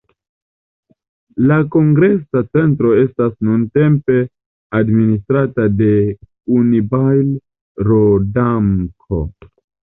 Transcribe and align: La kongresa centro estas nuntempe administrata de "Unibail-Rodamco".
La 1.51 1.57
kongresa 1.75 2.41
centro 2.57 2.95
estas 3.03 3.37
nuntempe 3.49 4.17
administrata 4.81 5.69
de 5.85 5.93
"Unibail-Rodamco". 6.59 9.25